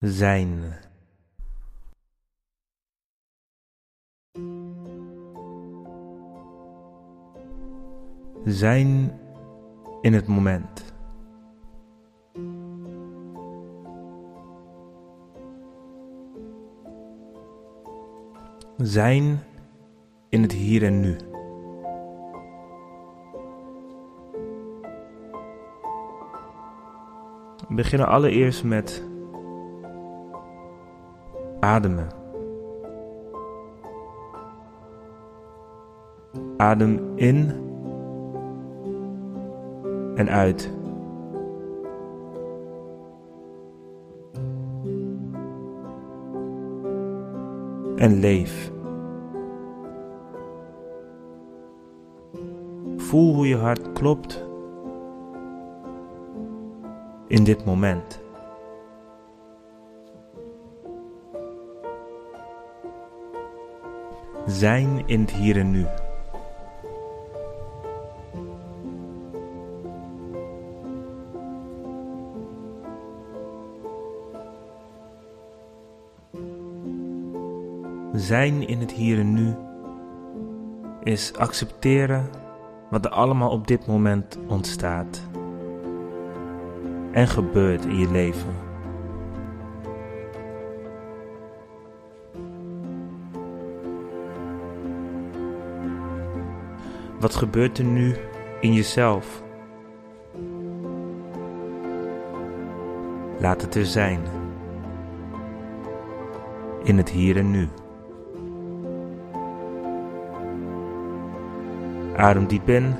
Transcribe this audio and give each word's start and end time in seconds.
zijn. 0.00 0.62
Zijn 8.44 9.18
in 10.00 10.12
het 10.12 10.26
moment. 10.26 10.94
Zijn 18.76 19.42
in 20.28 20.42
het 20.42 20.52
hier 20.52 20.84
en 20.84 21.00
nu. 21.00 21.16
Beginnen 27.68 28.08
allereerst 28.08 28.64
met 28.64 29.09
ademen. 31.60 32.08
Adem 36.56 37.12
in 37.16 37.50
en 40.14 40.28
uit. 40.28 40.70
En 47.96 48.18
leef. 48.20 48.72
Voel 52.96 53.34
hoe 53.34 53.48
je 53.48 53.56
hart 53.56 53.92
klopt 53.92 54.48
in 57.26 57.44
dit 57.44 57.64
moment. 57.64 58.20
Zijn 64.50 65.02
in 65.06 65.20
het 65.20 65.30
hier 65.30 65.58
en 65.58 65.70
nu. 65.70 65.86
Zijn 78.12 78.68
in 78.68 78.80
het 78.80 78.92
hier 78.92 79.18
en 79.18 79.32
nu 79.32 79.54
is 81.02 81.32
accepteren 81.36 82.30
wat 82.90 83.04
er 83.04 83.10
allemaal 83.10 83.50
op 83.50 83.66
dit 83.66 83.86
moment 83.86 84.38
ontstaat 84.46 85.22
en 87.12 87.28
gebeurt 87.28 87.84
in 87.84 87.98
je 87.98 88.10
leven. 88.10 88.69
Wat 97.20 97.34
gebeurt 97.34 97.78
er 97.78 97.84
nu 97.84 98.14
in 98.60 98.72
jezelf? 98.72 99.42
Laat 103.38 103.62
het 103.62 103.74
er 103.74 103.86
zijn. 103.86 104.20
In 106.82 106.96
het 106.96 107.10
hier 107.10 107.36
en 107.36 107.50
nu. 107.50 107.68
Adem 112.16 112.46
diep 112.46 112.68
in. 112.68 112.94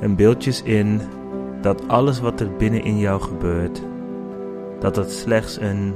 En 0.00 0.16
beeldjes 0.16 0.62
in 0.62 1.00
dat 1.60 1.88
alles 1.88 2.20
wat 2.20 2.40
er 2.40 2.56
binnen 2.56 2.84
in 2.84 2.98
jou 2.98 3.20
gebeurt, 3.20 3.82
dat 4.80 4.96
het 4.96 5.12
slechts 5.12 5.60
een 5.60 5.94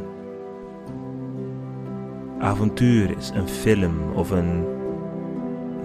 avontuur 2.43 3.17
is, 3.17 3.31
een 3.35 3.49
film 3.49 4.13
of 4.15 4.31
een, 4.31 4.67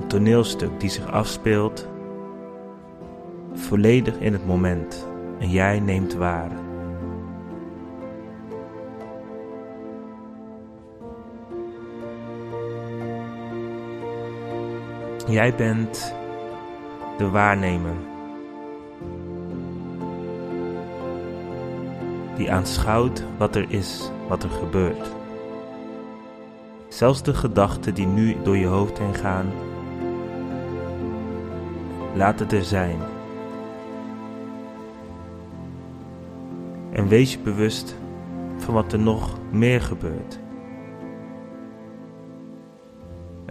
een 0.01 0.07
toneelstuk 0.07 0.79
die 0.79 0.89
zich 0.89 1.11
afspeelt 1.11 1.87
volledig 3.53 4.19
in 4.19 4.33
het 4.33 4.45
moment 4.45 5.07
en 5.39 5.49
jij 5.49 5.79
neemt 5.79 6.13
waar. 6.13 6.51
Jij 15.27 15.55
bent 15.55 16.15
de 17.17 17.29
waarnemer. 17.29 17.95
Die 22.35 22.51
aanschouwt 22.51 23.23
wat 23.37 23.55
er 23.55 23.65
is, 23.69 24.11
wat 24.27 24.43
er 24.43 24.49
gebeurt. 24.49 25.16
Zelfs 26.97 27.23
de 27.23 27.33
gedachten 27.33 27.93
die 27.93 28.05
nu 28.05 28.35
door 28.43 28.57
je 28.57 28.65
hoofd 28.65 28.97
heen 28.97 29.13
gaan, 29.13 29.45
laat 32.13 32.39
het 32.39 32.51
er 32.51 32.63
zijn. 32.63 32.99
En 36.91 37.07
wees 37.07 37.31
je 37.31 37.39
bewust 37.39 37.95
van 38.57 38.73
wat 38.73 38.93
er 38.93 38.99
nog 38.99 39.37
meer 39.51 39.81
gebeurt. 39.81 40.39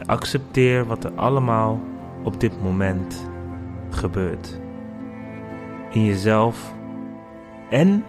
Accepteer 0.06 0.86
wat 0.86 1.04
er 1.04 1.12
allemaal 1.12 1.80
op 2.22 2.40
dit 2.40 2.62
moment 2.62 3.30
gebeurt. 3.90 4.60
In 5.90 6.04
jezelf 6.04 6.74
en 7.70 8.04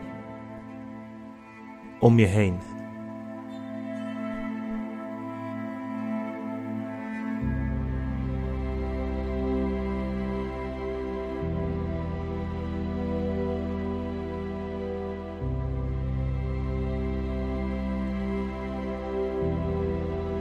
om 2.00 2.20
je 2.20 2.26
heen. 2.26 2.77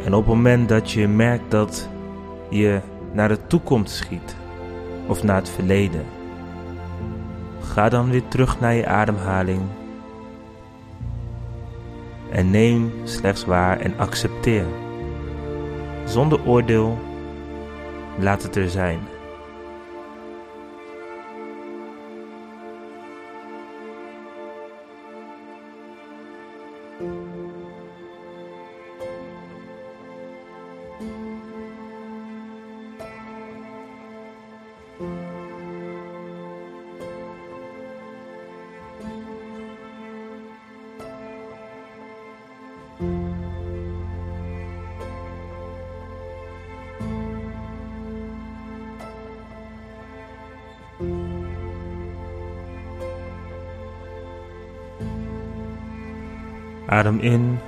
En 0.07 0.15
op 0.15 0.27
het 0.27 0.35
moment 0.35 0.69
dat 0.69 0.91
je 0.91 1.09
merkt 1.09 1.51
dat 1.51 1.89
je 2.51 2.81
naar 3.13 3.29
de 3.29 3.47
toekomst 3.47 3.95
schiet 3.95 4.37
of 5.07 5.23
naar 5.23 5.37
het 5.37 5.49
verleden, 5.49 6.05
ga 7.61 7.89
dan 7.89 8.11
weer 8.11 8.29
terug 8.29 8.61
naar 8.61 8.75
je 8.75 8.87
ademhaling 8.87 9.61
en 12.31 12.51
neem 12.51 12.93
slechts 13.05 13.45
waar 13.45 13.81
en 13.81 13.99
accepteer. 13.99 14.65
Zonder 16.05 16.47
oordeel, 16.47 16.99
laat 18.19 18.43
het 18.43 18.57
er 18.57 18.69
zijn. 18.69 18.99
Adem 56.87 57.19
in. 57.19 57.59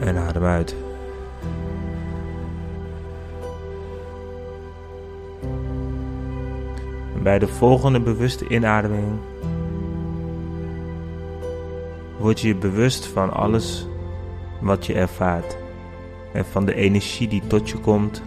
En 0.00 0.16
adem 0.16 0.44
uit. 0.44 0.76
En 7.14 7.22
bij 7.22 7.38
de 7.38 7.48
volgende 7.48 8.00
bewuste 8.00 8.48
inademing 8.48 9.18
word 12.18 12.40
je 12.40 12.48
je 12.48 12.56
bewust 12.56 13.06
van 13.06 13.32
alles 13.32 13.86
wat 14.60 14.86
je 14.86 14.94
ervaart 14.94 15.56
en 16.32 16.44
van 16.44 16.64
de 16.64 16.74
energie 16.74 17.28
die 17.28 17.42
tot 17.46 17.70
je 17.70 17.78
komt. 17.78 18.22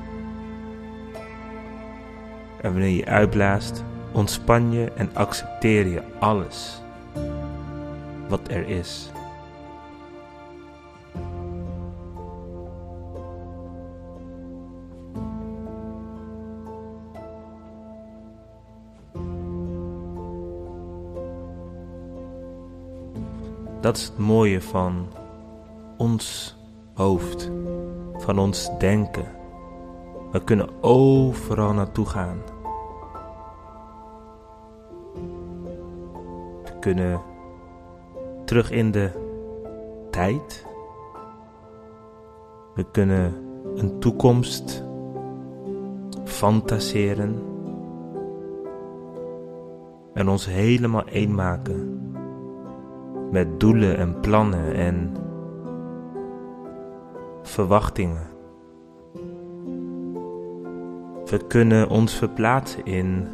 En 2.62 2.72
wanneer 2.72 2.96
je 2.96 3.06
uitblaast, 3.06 3.84
ontspan 4.12 4.72
je 4.72 4.92
en 4.96 5.10
accepteer 5.14 5.88
je 5.88 6.02
alles 6.20 6.81
wat 8.32 8.48
er 8.48 8.68
is. 8.68 9.12
Dat 23.82 23.98
is 23.98 24.04
het 24.04 24.18
mooie 24.18 24.62
van 24.62 25.08
ons 25.98 26.56
hoofd, 26.94 27.52
van 28.18 28.40
ons 28.40 28.70
denken. 28.78 29.26
We 30.32 30.44
kunnen 30.44 30.70
overal 30.84 31.74
naartoe 31.74 32.06
gaan. 32.06 32.42
We 36.64 36.80
kunnen 36.80 37.22
terug 38.52 38.72
in 38.72 38.92
de 38.92 39.10
tijd. 40.10 40.66
We 42.76 42.86
kunnen 42.92 43.34
een 43.76 44.00
toekomst 44.00 44.84
fantaseren 46.24 47.42
en 50.14 50.30
ons 50.30 50.46
helemaal 50.46 51.04
één 51.06 51.36
maken 51.36 52.00
met 53.32 53.60
doelen 53.60 53.98
en 53.98 54.20
plannen 54.20 54.74
en 54.74 55.16
verwachtingen. 57.42 58.28
We 61.26 61.40
kunnen 61.48 61.90
ons 61.90 62.14
verplaatsen 62.14 62.86
in 62.86 63.28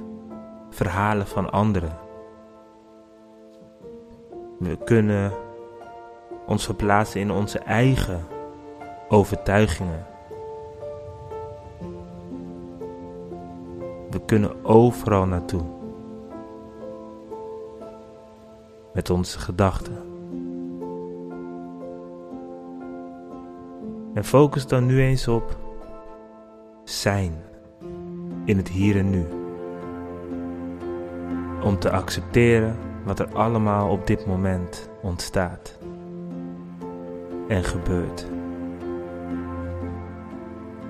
verhalen 0.69 1.27
van 1.27 1.51
anderen. 1.51 2.06
We 4.57 4.77
kunnen 4.83 5.31
ons 6.45 6.65
verplaatsen 6.65 7.21
in 7.21 7.31
onze 7.31 7.59
eigen 7.59 8.25
overtuigingen. 9.07 10.05
We 14.09 14.21
kunnen 14.25 14.65
overal 14.65 15.25
naartoe. 15.25 15.61
Met 18.93 19.09
onze 19.09 19.39
gedachten. 19.39 19.97
En 24.13 24.23
focus 24.23 24.67
dan 24.67 24.85
nu 24.85 25.01
eens 25.01 25.27
op 25.27 25.57
zijn 26.83 27.43
in 28.45 28.57
het 28.57 28.69
hier 28.69 28.97
en 28.97 29.09
nu. 29.09 29.25
Om 31.63 31.79
te 31.79 31.91
accepteren 31.91 32.86
wat 33.07 33.19
er 33.19 33.35
allemaal 33.35 33.89
op 33.89 34.07
dit 34.07 34.25
moment 34.25 34.89
ontstaat 35.01 35.77
en 37.47 37.63
gebeurt. 37.63 38.27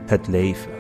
Het 0.05 0.27
leven. 0.27 0.71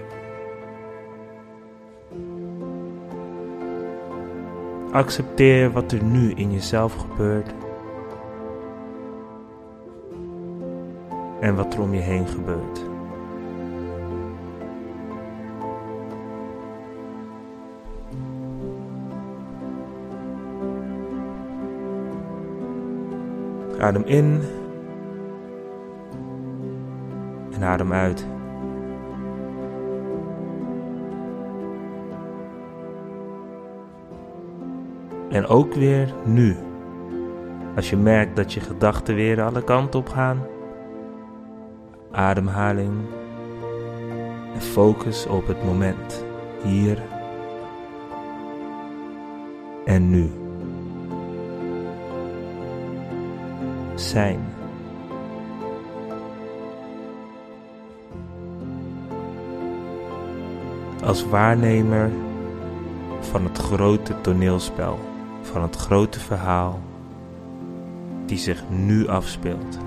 Accepteer 4.91 5.71
wat 5.71 5.91
er 5.91 6.03
nu 6.03 6.31
in 6.31 6.51
jezelf 6.51 6.93
gebeurt 6.93 7.53
en 11.39 11.55
wat 11.55 11.73
er 11.73 11.81
om 11.81 11.93
je 11.93 12.01
heen 12.01 12.27
gebeurt. 12.27 12.96
Adem 23.79 24.03
in 24.05 24.41
en 27.53 27.63
adem 27.63 27.93
uit. 27.93 28.27
En 35.29 35.47
ook 35.47 35.73
weer 35.73 36.13
nu. 36.25 36.55
Als 37.75 37.89
je 37.89 37.97
merkt 37.97 38.35
dat 38.35 38.53
je 38.53 38.59
gedachten 38.59 39.15
weer 39.15 39.41
alle 39.41 39.63
kanten 39.63 39.99
op 39.99 40.09
gaan. 40.09 40.45
Ademhaling. 42.11 42.93
En 44.53 44.61
focus 44.61 45.27
op 45.27 45.47
het 45.47 45.63
moment. 45.63 46.25
Hier. 46.63 47.01
En 49.85 50.09
nu. 50.09 50.46
Zijn. 53.99 54.39
Als 61.03 61.25
waarnemer 61.25 62.11
van 63.19 63.43
het 63.43 63.57
grote 63.57 64.21
toneelspel 64.21 64.99
van 65.41 65.61
het 65.61 65.75
grote 65.75 66.19
verhaal 66.19 66.79
die 68.25 68.37
zich 68.37 68.63
nu 68.69 69.07
afspeelt. 69.07 69.86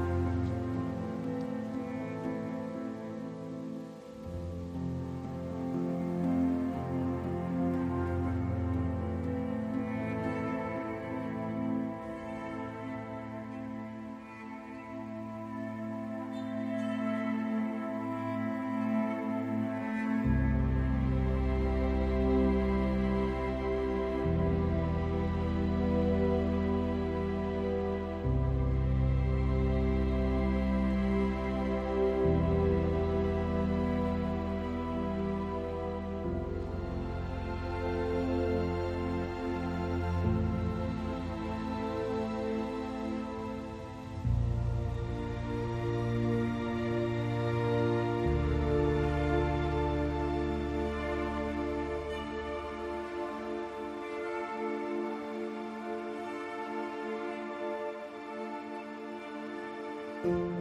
En 60.23 60.61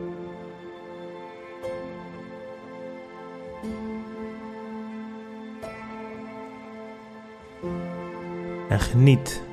geniet 8.80 9.44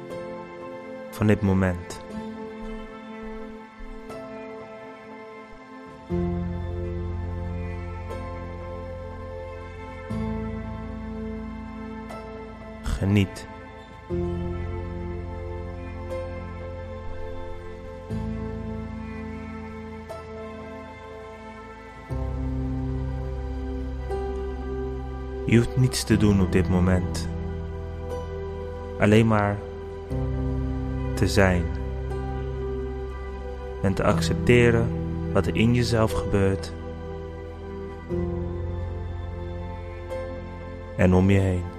van 1.10 1.26
dit 1.26 1.42
moment. 1.42 2.00
Geniet. 12.82 13.46
Je 25.46 25.56
hoeft 25.56 25.76
niets 25.76 26.04
te 26.04 26.16
doen 26.16 26.40
op 26.40 26.52
dit 26.52 26.68
moment. 26.68 27.28
Alleen 29.00 29.26
maar 29.26 29.58
te 31.14 31.28
zijn. 31.28 31.64
En 33.82 33.94
te 33.94 34.04
accepteren 34.04 34.88
wat 35.32 35.46
er 35.46 35.56
in 35.56 35.74
jezelf 35.74 36.12
gebeurt. 36.12 36.72
En 40.96 41.14
om 41.14 41.30
je 41.30 41.38
heen. 41.38 41.75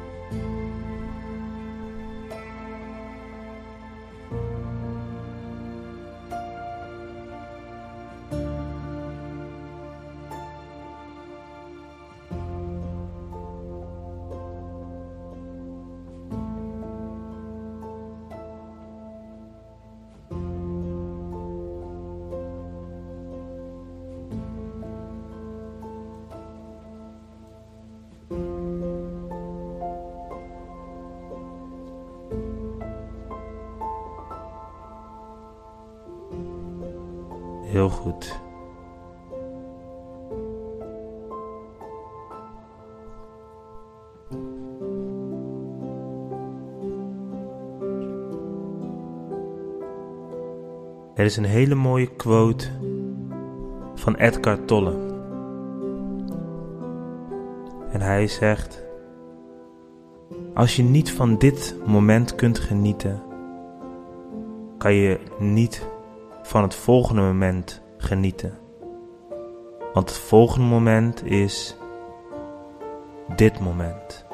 Heel 37.68 37.90
goed. 37.90 38.40
Er 51.16 51.26
is 51.26 51.38
een 51.38 51.44
hele 51.44 51.76
mooie 51.76 52.08
quote 52.08 52.68
van 53.96 54.16
Edgar 54.16 54.66
Tolle. 54.66 54.96
En 57.92 58.02
hij 58.02 58.28
zegt: 58.28 58.84
Als 60.54 60.76
je 60.76 60.84
niet 60.84 61.12
van 61.12 61.38
dit 61.38 61.76
moment 61.86 62.36
kunt 62.36 62.60
genieten, 62.60 63.22
kan 64.78 64.94
je 64.94 65.20
niet 65.40 65.88
van 66.48 66.62
het 66.62 66.76
volgende 66.76 67.22
moment 67.22 67.82
genieten. 67.98 68.58
Want 69.94 70.10
het 70.10 70.18
volgende 70.18 70.68
moment 70.68 71.26
is 71.26 71.78
dit 73.36 73.60
moment. 73.60 74.26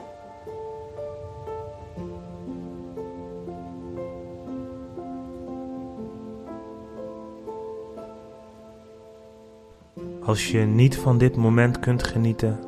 Als 10.24 10.52
je 10.52 10.60
niet 10.60 10.98
van 10.98 11.18
dit 11.18 11.36
moment 11.36 11.80
kunt 11.80 12.04
genieten, 12.04 12.60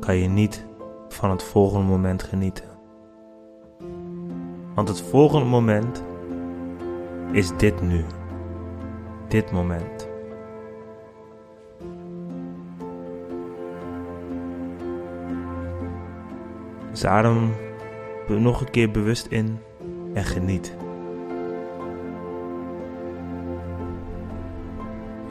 kan 0.00 0.16
je 0.16 0.28
niet 0.28 0.66
van 1.08 1.30
het 1.30 1.42
volgende 1.42 1.86
moment 1.86 2.22
genieten. 2.22 2.68
Want 4.74 4.88
het 4.88 5.00
volgende 5.00 5.46
moment 5.46 6.04
is 7.36 7.56
dit 7.56 7.82
nu. 7.82 8.04
Dit 9.28 9.52
moment. 9.52 10.08
Dus 16.90 17.04
adem 17.04 17.52
nog 18.28 18.60
een 18.60 18.70
keer 18.70 18.90
bewust 18.90 19.26
in 19.26 19.58
en 20.14 20.24
geniet. 20.24 20.76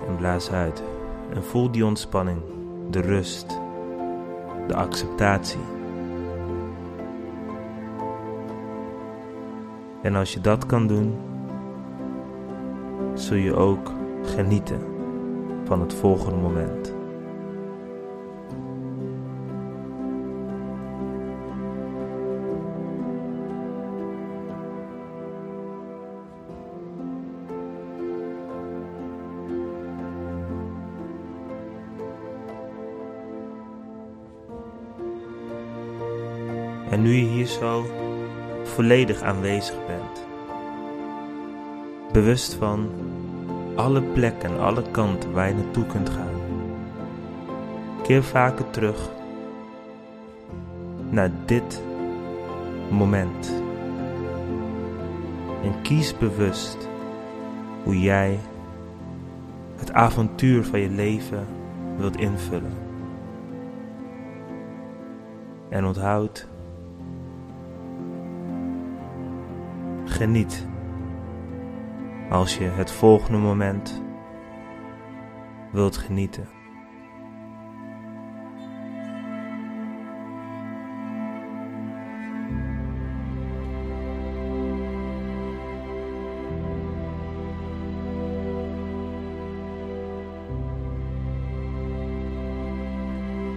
En 0.08 0.16
blaas 0.18 0.52
uit. 0.52 0.84
En 1.34 1.44
voel 1.44 1.72
die 1.72 1.86
ontspanning, 1.86 2.42
de 2.90 3.02
rust, 3.02 3.60
de 4.68 4.76
acceptatie. 4.76 5.64
En 10.02 10.16
als 10.16 10.34
je 10.34 10.42
dat 10.42 10.66
kan 10.66 10.88
doen, 10.88 11.34
zul 13.14 13.38
je 13.38 13.56
ook 13.56 13.92
genieten 14.24 14.80
van 15.66 15.82
het 15.82 15.94
volgende 15.94 16.42
moment. 16.42 16.94
En 36.90 37.02
nu 37.02 37.14
je 37.14 37.26
hier 37.26 37.46
zo 37.46 37.86
volledig 38.64 39.22
aanwezig 39.22 39.86
bent, 39.88 40.26
bewust 42.16 42.54
van 42.54 42.90
alle 43.76 44.02
plekken, 44.02 44.60
alle 44.60 44.92
kanten 44.92 45.32
waar 45.32 45.48
je 45.48 45.54
naartoe 45.54 45.86
kunt 45.86 46.10
gaan. 46.10 46.42
Keer 48.04 48.24
vaker 48.24 48.70
terug 48.70 49.10
naar 51.10 51.32
dit 51.46 51.84
moment. 52.90 53.64
En 55.64 55.82
kies 55.82 56.18
bewust 56.18 56.90
hoe 57.84 58.02
jij 58.02 58.40
het 59.76 59.92
avontuur 59.92 60.64
van 60.64 60.80
je 60.80 60.90
leven 60.90 61.48
wilt 61.98 62.18
invullen. 62.18 62.74
En 65.70 65.86
onthoud, 65.86 66.48
geniet 70.06 70.68
als 72.30 72.58
je 72.58 72.64
het 72.64 72.92
volgende 72.92 73.38
moment 73.38 74.04
wilt 75.72 75.98
genieten. 75.98 76.48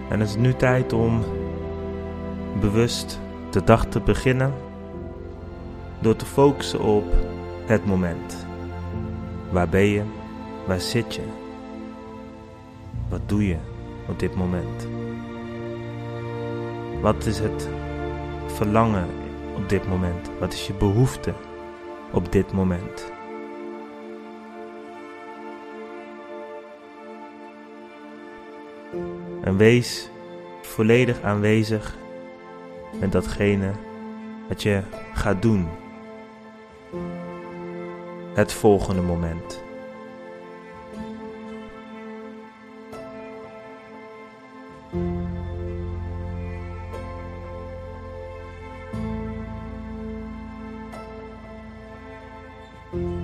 En 0.09 0.19
het 0.19 0.29
is 0.29 0.35
nu 0.35 0.53
tijd 0.53 0.93
om 0.93 1.23
bewust 2.59 3.19
de 3.51 3.63
dag 3.63 3.85
te 3.85 3.99
beginnen 3.99 4.53
door 5.99 6.15
te 6.15 6.25
focussen 6.25 6.79
op 6.79 7.03
het 7.65 7.85
moment. 7.85 8.48
Waar 9.51 9.69
ben 9.69 9.85
je? 9.85 10.03
Waar 10.67 10.79
zit 10.79 11.15
je? 11.15 11.21
Wat 13.09 13.21
doe 13.25 13.47
je 13.47 13.57
op 14.07 14.19
dit 14.19 14.35
moment? 14.35 14.87
Wat 17.01 17.25
is 17.25 17.39
het 17.39 17.69
verlangen 18.45 19.07
op 19.55 19.69
dit 19.69 19.87
moment? 19.87 20.29
Wat 20.39 20.53
is 20.53 20.67
je 20.67 20.73
behoefte 20.73 21.33
op 22.11 22.31
dit 22.31 22.51
moment? 22.53 23.11
En 29.41 29.57
wees 29.57 30.09
volledig 30.61 31.21
aanwezig 31.21 31.97
met 32.99 33.11
datgene 33.11 33.71
wat 34.47 34.63
je 34.63 34.81
gaat 35.13 35.41
doen 35.41 35.67
het 38.33 38.53
volgende 38.53 39.01
moment. 39.01 39.63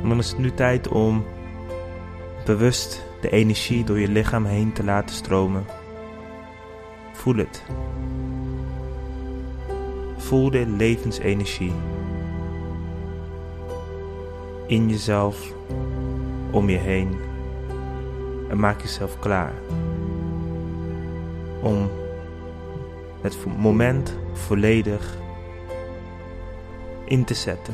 En 0.02 0.12
dan 0.12 0.20
is 0.20 0.30
het 0.30 0.38
nu 0.38 0.52
tijd 0.52 0.88
om 0.88 1.26
bewust 2.46 3.04
de 3.22 3.30
energie 3.30 3.84
door 3.84 4.00
je 4.00 4.08
lichaam 4.08 4.46
heen 4.46 4.74
te 4.74 4.84
laten 4.84 5.16
stromen. 5.16 5.66
Voel 7.14 7.36
het. 7.36 7.64
Voel 10.18 10.50
de 10.50 10.66
levensenergie 10.68 11.74
in 14.68 14.90
jezelf, 14.90 15.54
om 16.52 16.70
je 16.70 16.78
heen 16.78 17.18
en 18.50 18.60
maak 18.60 18.82
jezelf 18.82 19.20
klaar 19.20 19.54
om 21.62 21.90
het 23.22 23.38
moment 23.58 24.18
volledig 24.34 25.18
in 27.06 27.24
te 27.24 27.34
zetten 27.34 27.74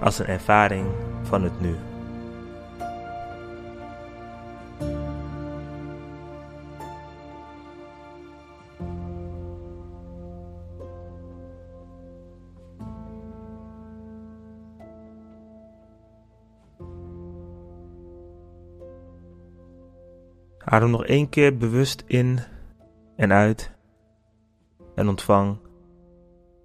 als 0.00 0.18
een 0.18 0.26
ervaring 0.26 0.86
van 1.22 1.42
het 1.42 1.60
nu. 1.60 1.74
Adem 20.68 20.90
nog 20.90 21.04
één 21.04 21.28
keer 21.28 21.56
bewust 21.56 22.04
in 22.06 22.38
en 23.16 23.32
uit 23.32 23.70
en 24.94 25.08
ontvang 25.08 25.60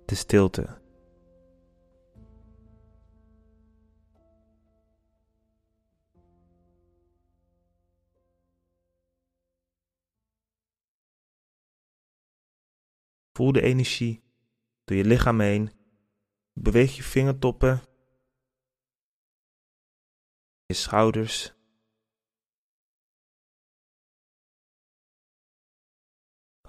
de 0.06 0.16
stilte. 0.16 0.80
Voel 13.34 13.52
de 13.52 13.62
energie 13.62 14.24
door 14.84 14.98
je 14.98 15.06
lichaam 15.06 15.40
heen. 15.40 15.72
Beweeg 16.54 16.96
je 16.96 17.04
vingertoppen 17.04 17.82
je 20.66 20.74
schouders. 20.74 21.61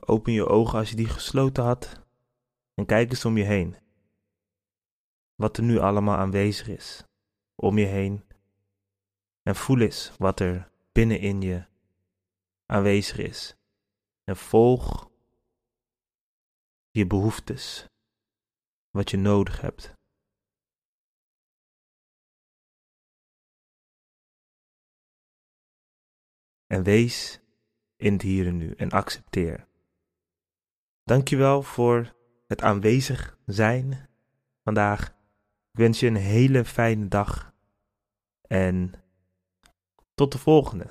Open 0.06 0.32
je 0.32 0.46
ogen 0.46 0.78
als 0.78 0.90
je 0.90 0.96
die 0.96 1.08
gesloten 1.08 1.64
had 1.64 2.00
en 2.74 2.86
kijk 2.86 3.10
eens 3.10 3.24
om 3.24 3.36
je 3.36 3.44
heen. 3.44 3.76
Wat 5.34 5.56
er 5.56 5.62
nu 5.62 5.78
allemaal 5.78 6.16
aanwezig 6.16 6.68
is 6.68 7.04
om 7.54 7.78
je 7.78 7.86
heen. 7.86 8.24
En 9.42 9.56
voel 9.56 9.80
eens 9.80 10.12
wat 10.18 10.40
er 10.40 10.70
binnenin 10.92 11.40
je 11.40 11.66
aanwezig 12.66 13.18
is. 13.18 13.56
En 14.24 14.36
volg 14.36 15.10
je 16.90 17.06
behoeftes, 17.06 17.88
wat 18.90 19.10
je 19.10 19.16
nodig 19.16 19.60
hebt. 19.60 19.94
En 26.66 26.82
wees 26.82 27.40
in 27.96 28.12
het 28.12 28.22
hier 28.22 28.46
en 28.46 28.56
nu 28.56 28.74
en 28.74 28.90
accepteer. 28.90 29.70
Dankjewel 31.12 31.62
voor 31.62 32.14
het 32.46 32.62
aanwezig 32.62 33.38
zijn 33.46 34.08
vandaag. 34.64 35.08
Ik 35.72 35.78
wens 35.78 36.00
je 36.00 36.06
een 36.06 36.16
hele 36.16 36.64
fijne 36.64 37.08
dag 37.08 37.52
en 38.46 38.92
tot 40.14 40.32
de 40.32 40.38
volgende. 40.38 40.86